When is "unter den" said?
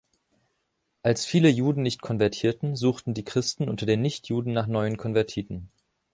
3.69-4.01